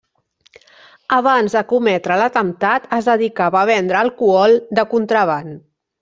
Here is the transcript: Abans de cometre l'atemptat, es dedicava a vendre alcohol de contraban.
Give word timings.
Abans 1.17 1.55
de 1.57 1.61
cometre 1.73 2.17
l'atemptat, 2.21 2.87
es 2.97 3.09
dedicava 3.09 3.59
a 3.61 3.67
vendre 3.71 3.99
alcohol 3.99 4.57
de 4.79 4.87
contraban. 4.95 5.53